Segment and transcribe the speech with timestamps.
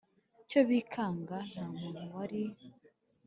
[0.49, 2.41] cyo bikanga Nta muntu wari